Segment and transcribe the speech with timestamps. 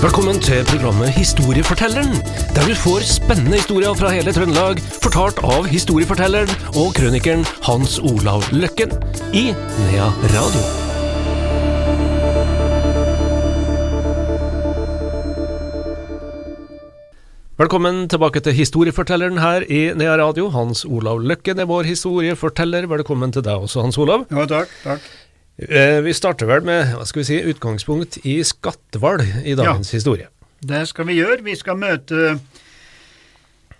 [0.00, 2.14] Velkommen til programmet Historiefortelleren,
[2.56, 8.46] der du får spennende historier fra hele Trøndelag, fortalt av historiefortelleren og krønikeren Hans Olav
[8.48, 8.94] Løkken
[9.36, 10.64] i Nea Radio.
[17.60, 20.48] Velkommen tilbake til Historiefortelleren her i Nea Radio.
[20.48, 22.88] Hans Olav Løkken er vår historieforteller.
[22.88, 24.24] Velkommen til deg også, Hans Olav.
[24.32, 24.72] Ja, takk.
[24.80, 25.12] takk.
[25.68, 30.28] Eh, Vi starter vel med hva skal vi si, utgangspunkt i Skattevalg i dagens historie.
[30.60, 31.42] Det skal vi gjøre.
[31.44, 32.38] Vi skal møte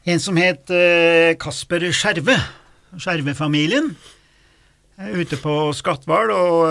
[0.09, 2.37] en som het eh, Kasper Skjerve.
[3.01, 3.95] Skjerve-familien.
[4.99, 6.33] Eh, Ute på Skatval.
[6.35, 6.69] Og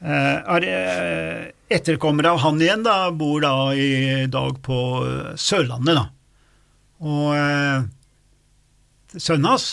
[0.00, 4.78] eh, er, eh, etterkommere av han igjen da, bor da i dag på
[5.36, 5.98] Sørlandet.
[5.98, 6.06] da.
[6.98, 7.28] Og
[9.20, 9.66] sønnen hans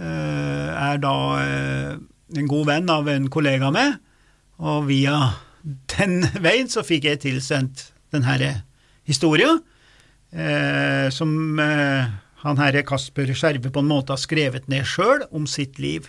[0.00, 1.12] er da
[2.36, 3.98] en god venn av en kollega med,
[4.60, 5.16] og via
[5.96, 8.52] den veien så fikk jeg tilsendt denne
[9.08, 9.60] historien,
[10.32, 12.10] eh, som eh,
[12.44, 16.08] han herre Kasper Skjerve på en måte har skrevet ned sjøl om sitt liv,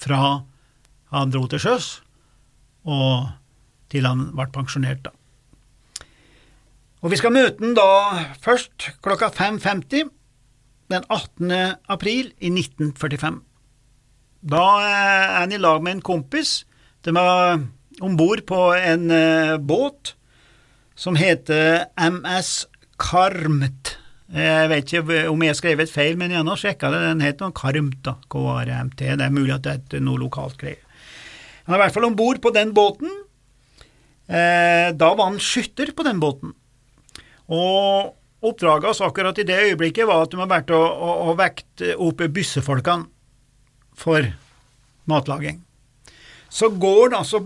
[0.00, 0.44] fra
[1.14, 1.90] han dro til sjøs
[2.84, 3.30] og
[3.92, 5.14] til han ble pensjonert, da.
[7.04, 10.08] Og vi skal møte han da først klokka 5.50
[10.92, 11.52] den 18.
[11.92, 13.40] april i 1945.
[14.44, 16.64] Da er han i lag med en kompis.
[17.04, 17.62] De var
[18.04, 20.12] om bord på en eh, båt
[20.94, 22.66] som heter MS
[23.00, 23.94] Karmt.
[24.34, 27.00] Jeg vet ikke om jeg har skrevet feil, men jeg har sjekka det.
[27.06, 28.18] Den noe Karmt, da.
[28.32, 29.00] K-R-M-T.
[29.00, 30.82] Det er mulig at det er noe lokalt greier.
[31.64, 33.08] Han er i hvert fall om bord på den båten.
[34.28, 36.52] Eh, da var han skytter på den båten.
[37.48, 38.12] Og
[38.44, 41.84] oppdraget hans akkurat i det øyeblikket var at de har vært og, og, og vekt
[41.96, 43.13] opp byssefolkene
[43.94, 44.26] for
[45.10, 45.62] matlaging.
[46.48, 47.42] Så går han altså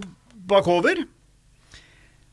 [0.49, 1.05] bakover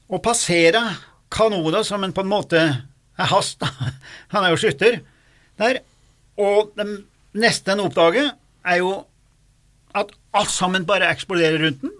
[0.10, 0.98] og passerer
[1.34, 3.64] kanoner som en på en måte er hast.
[4.34, 5.00] Han er jo skytter
[5.60, 5.82] der.
[6.38, 6.86] Og det
[7.36, 8.34] neste en oppdager,
[8.66, 9.06] er jo
[9.96, 11.94] at alt sammen bare eksploderer rundt den.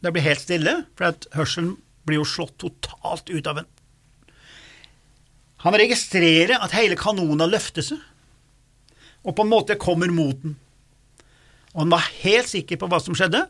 [0.00, 1.74] Det blir helt stille, for at hørselen
[2.08, 3.68] blir jo slått totalt ut av en.
[5.66, 7.98] Han registrerer at hele kanona løfter seg,
[9.26, 10.54] og på en måte kommer mot den.
[11.74, 13.44] Og han var helt sikker på hva som skjedde.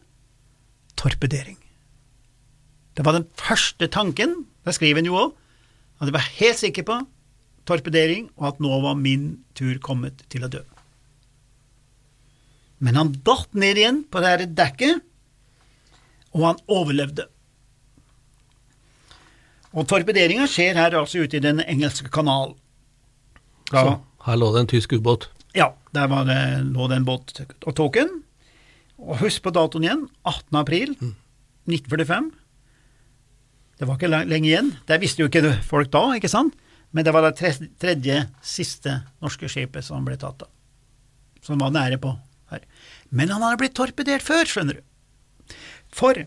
[0.98, 1.58] Torpedering.
[2.98, 5.36] Det var den første tanken, det skriver han jo òg,
[6.00, 6.96] at jeg var helt sikker på
[7.68, 10.64] torpedering, og at nå var min tur kommet til å dø.
[12.82, 15.02] Men han datt ned igjen på det her dekket,
[16.34, 17.26] og han overlevde.
[19.74, 22.54] Og torpederinga skjer her altså ute i Den engelske kanal.
[23.70, 25.28] Så her lå det en tysk ubåt.
[25.56, 28.10] Ja, der var det, lå det en båt og tok den.
[28.98, 30.58] Og husk på datoen igjen, 18.
[30.58, 32.30] april 1945.
[33.78, 34.72] Det var ikke lenge igjen.
[34.88, 36.56] Det visste jo ikke folk da, ikke sant?
[36.90, 40.50] Men det var det tredje, tredje siste norske skipet som ble tatt av.
[41.44, 42.10] Som var nære på
[42.50, 42.64] her.
[43.14, 45.54] Men han hadde blitt torpedert før, skjønner du.
[45.94, 46.24] For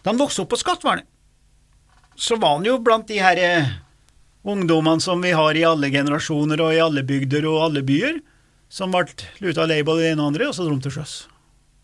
[0.00, 1.02] da han vokste opp på Skatval,
[2.20, 3.70] så var han jo blant de her eh,
[4.42, 8.22] ungdommene som vi har i alle generasjoner og i alle bygder og alle byer,
[8.70, 9.08] som ble
[9.42, 11.20] luta lei på det ene og andre, og så dro de til sjøs.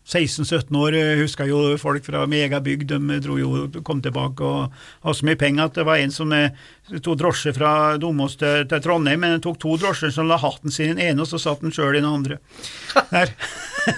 [0.07, 4.39] 16-17 år huska husker jo folk fra min egen bygd, de dro jo, kom tilbake
[4.39, 6.55] og hadde så mye penger at det var en som eh,
[7.03, 10.71] tok drosje fra Domås til, til Trondheim, men han tok to drosjer som la hatten
[10.71, 12.39] sin i den ene, og så satt han sjøl i den andre.
[13.11, 13.35] Der.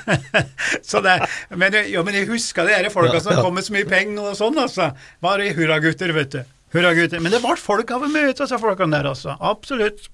[0.90, 1.20] så det,
[1.54, 4.58] men, jo, men jeg husker de folka som kom med så mye penger og sånn,
[4.66, 4.90] altså.
[5.22, 6.42] Bare hurragutter, vet du.
[6.74, 7.22] Hurragutter.
[7.24, 9.36] Men det ble folk av å møte disse folkene der, altså.
[9.40, 10.10] Absolutt.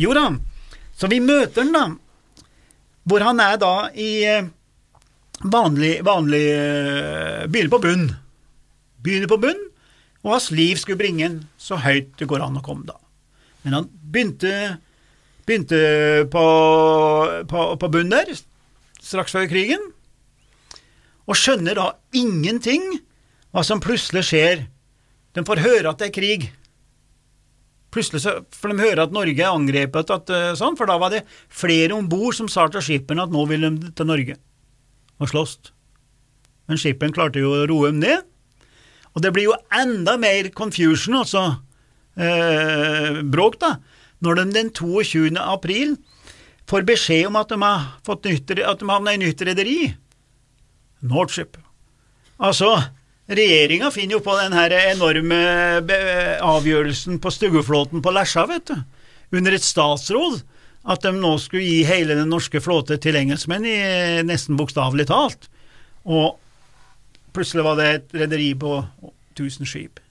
[0.00, 0.28] Jo da,
[0.96, 1.84] så vi møter han da,
[3.04, 4.46] hvor han er da i eh,
[5.44, 8.06] vanlig, vanlig uh, Begynner på bunn.
[9.04, 9.60] Begynner på bunn,
[10.24, 12.96] og hans liv skulle bringe han så høyt det går an å komme, da.
[13.64, 14.78] Men han begynte,
[15.44, 15.80] begynte
[16.32, 16.44] på,
[17.50, 18.32] på, på bunn der,
[19.04, 19.90] straks før krigen,
[21.28, 22.98] og skjønner da ingenting
[23.54, 24.64] hva som plutselig skjer.
[25.34, 26.48] De får høre at det er krig.
[27.94, 31.24] Plutselig så, For de hører at Norge er angrepet, at, sånn, for da var det
[31.52, 34.38] flere om bord som sa til skipperen at nå vil de til Norge
[35.22, 35.58] og slåss.
[36.70, 38.24] Men skipperen klarte jo å roe dem ned,
[39.14, 41.44] og det blir jo enda mer confusion, altså
[42.18, 43.76] eh, bråk, da,
[44.24, 45.36] når de den 22.
[45.38, 45.94] april
[46.70, 49.78] får beskjed om at de har fått nytt, at de havna i nytt rederi,
[51.04, 51.58] Nordship.
[52.40, 52.70] Altså,
[53.30, 55.40] regjeringa finner jo på den her enorme
[56.44, 58.76] avgjørelsen på Stuggeflåten på Lesja, vet du,
[59.34, 60.42] under et statsråd,
[60.84, 63.76] at de nå skulle gi hele den norske flåte til engelskmenn, i,
[64.28, 65.48] nesten bokstavelig talt.
[66.04, 66.36] Og
[67.34, 68.82] plutselig var det et rederi på
[69.34, 70.02] 1000 skip.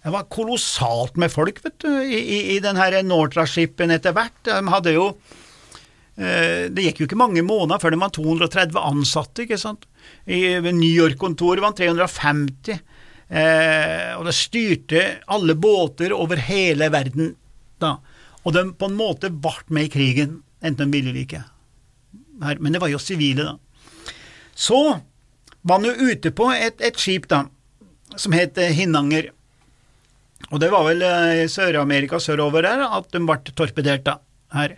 [0.00, 4.38] Det var kolossalt med folk, vet du, i, i, den her Nortra-skipen etter hvert.
[4.48, 5.10] De hadde jo
[6.20, 9.86] Det gikk jo ikke mange måneder før de var 230 ansatte, ikke sant.
[10.28, 12.82] I New York-kontoret var det 350.
[13.30, 17.36] Eh, og det styrte alle båter over hele verden
[17.78, 17.94] da.
[18.42, 21.44] Og de på en måte ble med i krigen, enten de ville eller ikke.
[22.58, 24.14] Men det var jo sivile, da.
[24.56, 24.80] Så
[25.62, 27.44] var han jo ute på et, et skip, da,
[28.16, 29.30] som het Hinnanger.
[30.50, 34.18] Og det var vel i eh, Sør-Amerika sørover der at de ble torpedert, da.
[34.56, 34.74] Her.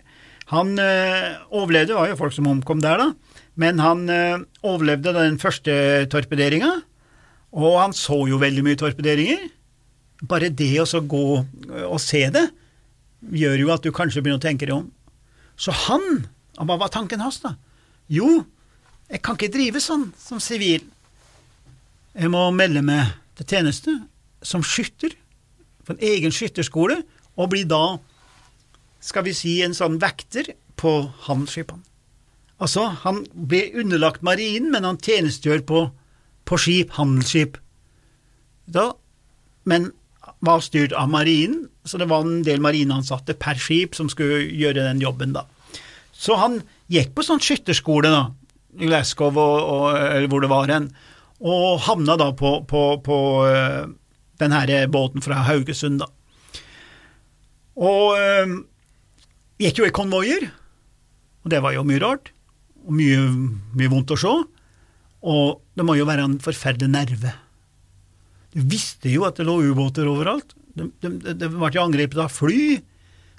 [0.53, 5.15] Han øh, overlevde, det var jo folk som omkom der, da, men han øh, overlevde
[5.15, 6.71] den første torpederinga,
[7.53, 9.47] og han så jo veldig mye torpederinger.
[10.29, 11.25] Bare det å gå
[11.89, 12.47] og se det,
[13.33, 14.87] gjør jo at du kanskje begynner å tenke deg om.
[15.57, 16.23] Så han,
[16.57, 17.55] hva var tanken hans, da?
[18.11, 18.43] Jo,
[19.09, 20.85] jeg kan ikke drive sånn som sivil.
[22.13, 23.93] Jeg må melde meg til tjeneste
[24.45, 25.13] som skytter
[25.83, 27.01] på en egen skytterskole,
[27.33, 27.97] og bli da,
[29.03, 30.93] skal vi si, en sånn vekter på
[31.27, 31.83] handelsskipene.
[32.63, 35.81] Altså, han ble underlagt marinen, men han tjenestegjør på,
[36.47, 37.57] på skip, handelsskip.
[38.71, 38.93] Da,
[39.67, 39.91] men
[40.43, 44.85] var styrt av marinen, så det var en del marineansatte per skip som skulle gjøre
[44.85, 45.43] den jobben, da.
[46.13, 46.61] Så han
[46.91, 48.23] gikk på sånn skytterskole, da,
[48.79, 50.87] i Glasgow og, og, eller hvor det var hen,
[51.43, 53.83] og havna da på, på, på uh,
[54.39, 56.07] den her båten fra Haugesund, da.
[57.75, 58.61] Og uh,
[59.63, 60.47] gikk jo i konvoier,
[61.43, 62.31] og det var jo mye rart,
[62.83, 63.19] og mye,
[63.77, 64.33] mye vondt å se,
[65.23, 67.33] og det må jo være en forferdelig nerve.
[68.53, 70.53] Du visste jo at det lå ubåter overalt.
[70.73, 72.81] Det ble de angrepet av fly.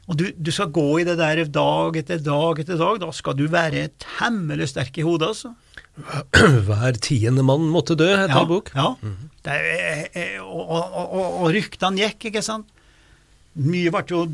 [0.05, 2.99] Og du, du, skal gå i det der dag etter dag etter dag.
[3.01, 5.55] Da skal du være temmelig sterk i hodet, altså.
[6.67, 8.73] Hver tiende mann måtte dø, heter ja, bok.
[8.75, 8.95] Ja.
[9.01, 10.41] Mm -hmm.
[10.43, 12.69] og, og, og, og ryktene gikk, ikke sant.
[13.55, 14.25] Mye ble jo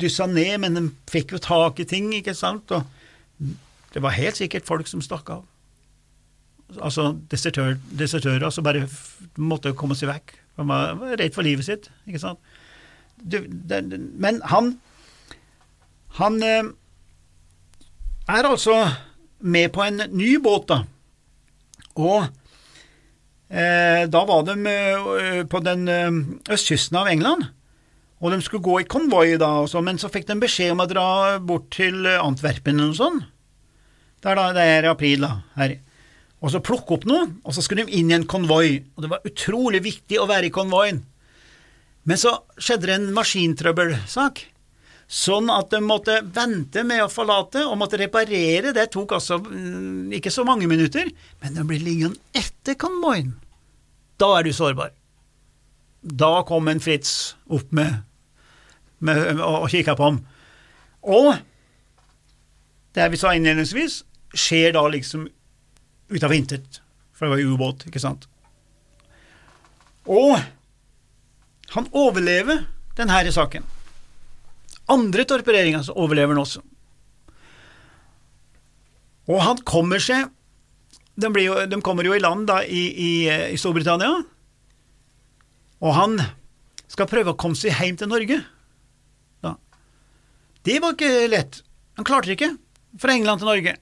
[0.00, 2.72] dyssa ned, men de fikk jo tak i ting, ikke sant.
[2.74, 3.50] Og
[3.94, 5.44] det var helt sikkert folk som stakk av.
[6.80, 8.88] Altså desertører desertør, som bare
[9.38, 10.34] måtte komme seg vekk.
[10.58, 12.52] Han var, var redd for livet sitt, ikke sant.
[13.22, 13.84] Du, det,
[14.18, 14.74] men han
[16.18, 16.70] han eh,
[18.30, 18.76] er altså
[19.40, 20.84] med på en ny båt, da.
[21.98, 22.26] Og
[23.50, 26.20] eh, da var de eh, på den eh,
[26.54, 27.48] østkysten av England,
[28.24, 30.88] og de skulle gå i konvoi da, også, men så fikk de beskjed om å
[30.88, 31.08] dra
[31.44, 33.26] bort til Antwerpen eller noe sånt.
[34.24, 35.74] Det er da det er april, da, her.
[36.40, 39.10] Og så plukke opp noe, og så skulle de inn i en konvoi, og det
[39.12, 41.02] var utrolig viktig å være i konvoien.
[42.08, 44.42] Men så skjedde det en maskintrøbbelsak.
[45.04, 48.72] Sånn at de måtte vente med å forlate og måtte reparere.
[48.76, 51.10] Det tok altså mm, ikke så mange minutter,
[51.44, 53.34] men de blir liggende etter konvoien.
[54.20, 54.94] Da er du sårbar.
[56.04, 58.02] Da kom en Fritz opp med,
[58.98, 60.20] med og, og kikka på ham.
[61.02, 61.34] Og
[62.94, 64.02] det vi sa innledningsvis,
[64.34, 65.26] skjer da liksom
[66.10, 66.80] ut av intet,
[67.14, 68.28] for det var ubåt, ikke sant.
[70.04, 70.36] Og
[71.74, 72.66] han overlever
[72.98, 73.64] denne saken
[74.90, 76.60] andre torpederinger, så overlever han også.
[79.32, 80.28] Og han kommer seg
[81.16, 83.10] De, jo, de kommer jo i land da i, i,
[83.54, 84.24] i, Storbritannia,
[85.78, 86.16] og han
[86.90, 88.40] skal prøve å komme seg hjem til Norge.
[90.64, 91.60] Det var ikke lett.
[91.98, 92.54] Han klarte det ikke,
[93.00, 93.74] fra England til Norge,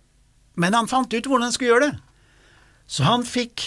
[0.58, 1.94] men han fant ut hvordan han skulle gjøre det.
[2.90, 3.64] Så han fikk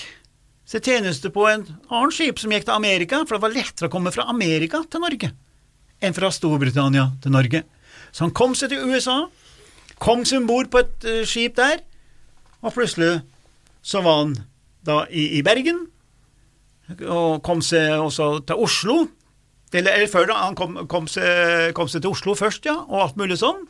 [0.65, 3.93] se tjeneste på en annen skip som gikk til Amerika, for det var lettere å
[3.93, 5.31] komme fra Amerika til Norge
[6.03, 7.63] enn fra Storbritannia til Norge.
[8.11, 9.25] Så han kom seg til USA,
[10.01, 11.79] kom seg om bord på et uh, skip der,
[12.61, 13.21] og plutselig
[13.85, 14.33] så var han
[14.85, 15.85] da i, i Bergen,
[17.07, 18.97] og kom seg også til Oslo.
[19.73, 20.41] Eller, eller før, da.
[20.45, 23.65] Han kom, kom, seg, kom, seg, til Oslo først, ja, og alt mulig sånn.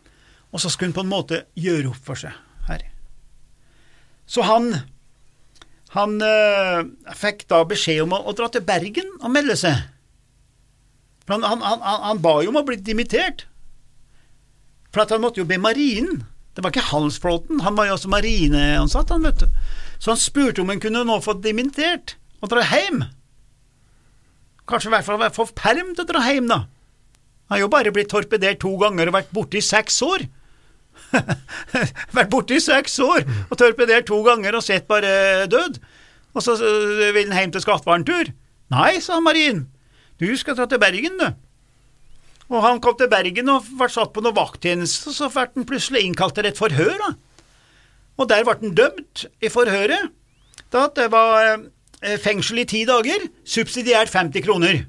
[0.54, 2.36] Og så skulle han på en måte gjøre opp for seg
[2.70, 2.84] her.
[4.30, 4.74] Så han
[5.96, 6.86] han øh,
[7.16, 9.86] fikk da beskjed om å, å, dra til Bergen og melde seg.
[11.32, 13.48] Han, han, han, han, ba jo om å bli dimittert,
[14.94, 16.26] for han måtte jo be marinen.
[16.56, 19.48] Det var ikke handelsflåten, han var jo også marineansatt, han, vet du.
[20.00, 23.02] Så han spurte om han kunne nå få dimittert og dra hjem.
[24.70, 26.64] Kanskje i hvert fall få perm til å dra hjem, da.
[27.46, 30.26] Han har jo bare blitt torpedert to ganger og vært borte i seks år.
[32.18, 35.78] vært borte i seks år og torpedert to ganger og sett bare død.
[36.36, 36.58] Og så
[37.16, 38.32] vil han hjem til Skattvarentur.
[38.74, 39.68] Nei, sa Marin,
[40.18, 41.28] du skal ta til Bergen, du.
[42.50, 46.04] Og han kom til Bergen og ble satt på noe vakttjeneste, så ble han plutselig
[46.06, 47.14] innkalt til et forhør, da.
[48.22, 50.12] Og der ble han dømt i forhøret.
[50.74, 51.66] Da det var eh,
[52.22, 54.86] fengsel i ti dager, subsidiært 50 kroner.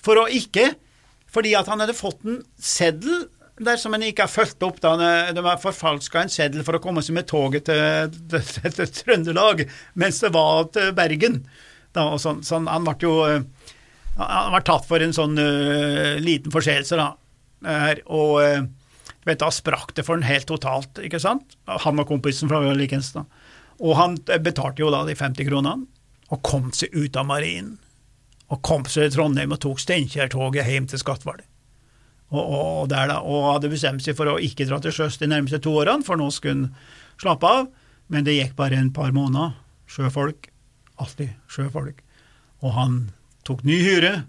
[0.00, 0.74] for å ikke
[1.30, 3.28] Fordi at han hadde fått en seddel
[3.60, 4.80] der som han ikke har fulgt opp.
[4.80, 4.96] da
[5.32, 9.66] De har forfalska en seddel for å komme seg med toget til, til, til Trøndelag,
[9.94, 11.44] mens det var til Bergen.
[11.92, 13.14] Da, sånn, sånn, han ble jo
[14.20, 17.12] han ble tatt for en sånn uh, liten forseelse, da.
[17.64, 18.64] Her, og uh,
[19.28, 21.56] vet, da sprakk det for han helt totalt, ikke sant?
[21.86, 23.12] Han og kompisen fra likens.
[23.80, 25.86] Og han betalte jo da de 50 kronene,
[26.30, 27.78] og kom seg ut av marinen
[28.50, 31.42] og kom seg til Trondheim og tok Steinkjer-toget hjem til Skatval.
[32.30, 35.28] Og, og, der da, og hadde bestemt seg for å ikke dra til sjøs de
[35.30, 37.68] nærmeste to årene, for nå skulle han slappe av.
[38.10, 39.54] Men det gikk bare en par måneder.
[39.90, 40.50] Sjøfolk.
[41.02, 42.02] Alltid sjøfolk.
[42.66, 42.96] Og han
[43.46, 44.24] tok ny hyre,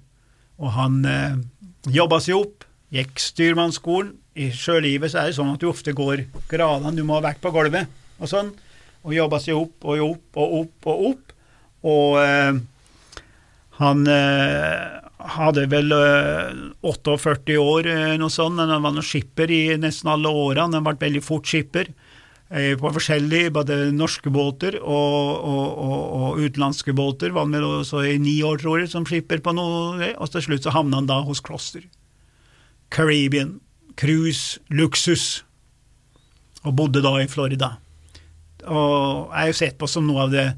[0.61, 1.39] og han eh,
[1.89, 2.67] jobba seg opp.
[2.93, 4.15] Gikk styrmannsskolen.
[4.37, 7.41] I sjølivet så er det sånn at du ofte går gradene, du må ha vekk
[7.43, 7.89] på gulvet
[8.21, 8.53] og sånn.
[9.03, 11.30] Og jobba seg opp og opp og opp og opp.
[11.87, 12.59] Og eh,
[13.81, 15.01] han eh,
[15.37, 16.53] hadde vel eh,
[16.85, 18.59] 48 år, eh, noe sånt.
[18.59, 20.77] men Han var noe skipper i nesten alle årene.
[20.77, 21.93] Han ble veldig fort skipper
[22.51, 27.31] på forskjellige, både norske båter og, og, og, og utenlandske båter.
[27.31, 30.43] Var han vel også i ni år, tror jeg, som skipper på noe, og til
[30.43, 31.85] slutt så havna han da hos Kloster.
[32.91, 33.61] Caribbean,
[33.95, 35.45] cruise, luksus,
[36.65, 37.77] og bodde da i Florida.
[38.67, 40.49] Og er jo sett på som noe av det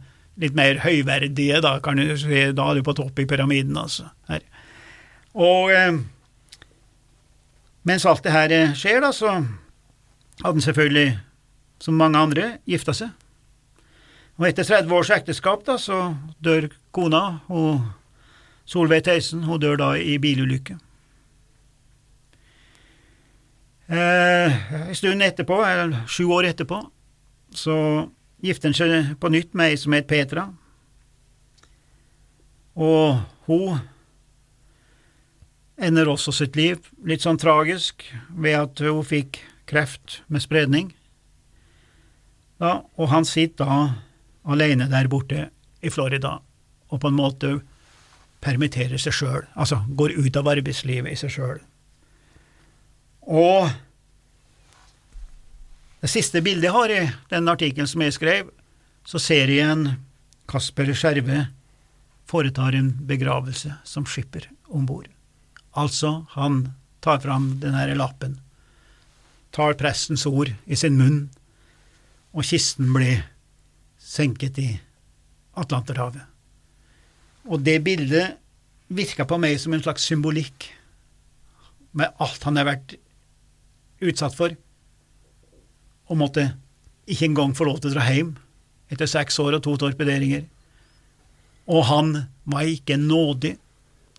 [0.41, 4.09] litt mer høyverdige, da, kan du si, da er du på topp i pyramiden, altså.
[4.29, 4.45] Her.
[5.33, 5.99] Og eh,
[7.83, 11.17] mens alt det her eh, skjer, da, så hadde han selvfølgelig,
[11.83, 13.11] som mange andre, gifta seg.
[14.39, 17.23] Og etter 30 års ekteskap, da, så dør kona,
[17.53, 17.83] og
[18.65, 20.79] Solveig Theisen, hun dør da i bilulykke.
[23.93, 26.79] Eh, en stund etterpå, eller sju år etterpå,
[27.53, 27.75] så
[28.43, 30.49] gifter han seg på nytt med ei som het Petra.
[32.75, 33.81] Og hun
[35.77, 40.91] ender også sitt liv litt sånn tragisk ved at hun fikk kreft med spredning.
[42.61, 43.77] Da, og han sitter da
[44.53, 45.47] alene der borte
[45.83, 46.37] i Florida
[46.93, 47.53] og på en måte
[48.43, 51.61] permitterer seg sjøl, altså går ut av arbeidslivet i seg sjøl.
[53.23, 53.71] Og
[56.03, 58.49] det siste bildet jeg har i den artikkelen som jeg skrev,
[59.07, 59.85] så ser jeg en
[60.51, 61.45] Kasper Skjerve
[62.27, 65.07] foretar en begravelse som skipper om bord.
[65.79, 68.35] Altså, han tar fram den herre lappen,
[69.55, 71.29] tar prestens ord i sin munn,
[72.35, 73.23] og kisten blir
[73.95, 74.67] senket i
[75.55, 76.27] Atlanterhavet.
[77.47, 78.35] Og det bildet
[78.91, 80.67] virka på meg som en slags symbolikk,
[81.95, 82.97] med alt han har vært
[84.03, 84.51] utsatt for
[86.09, 86.49] og måtte
[87.09, 88.33] ikke engang få lov til å dra hjem
[88.93, 90.45] etter seks år og to torpederinger.
[91.71, 92.13] Og han
[92.49, 93.55] var ikke nådig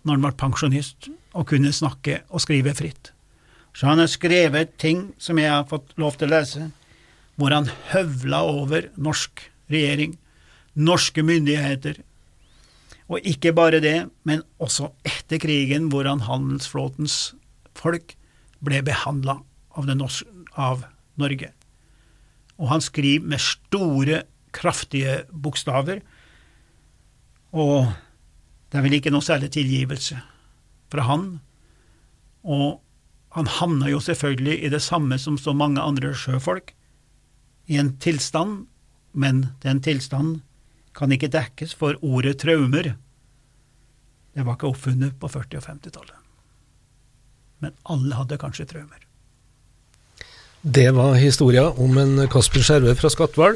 [0.05, 3.11] når han ble pensjonist og kunne snakke og skrive fritt.
[3.75, 6.69] Så han har skrevet ting som jeg har fått lov til å lese,
[7.35, 10.15] hvor han høvla over norsk regjering,
[10.75, 11.99] norske myndigheter,
[13.11, 17.35] og ikke bare det, men også etter krigen, hvordan handelsflåtens
[17.77, 18.15] folk
[18.65, 19.37] ble behandla
[19.77, 19.91] av,
[20.55, 20.87] av
[21.21, 21.51] Norge
[22.59, 24.23] og han skriver med store,
[24.55, 25.99] kraftige bokstaver,
[27.55, 27.91] og
[28.71, 30.17] det er vel ikke noe særlig tilgivelse
[30.91, 31.25] fra han,
[32.47, 32.79] og
[33.35, 36.71] han havner jo selvfølgelig i det samme som så mange andre sjøfolk,
[37.67, 38.67] i en tilstand,
[39.11, 40.43] men den tilstanden
[40.95, 42.93] kan ikke dekkes for ordet traumer.
[44.35, 46.21] Det var ikke oppfunnet på 40- og 50-tallet.
[47.63, 49.01] Men alle hadde kanskje traumer.
[50.65, 53.53] Det var historia om en Kasper Skjerve fra Skatval,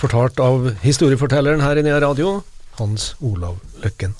[0.00, 2.38] fortalt av historiefortelleren her i Nea Radio,
[2.80, 4.16] Hans Olav Løkken.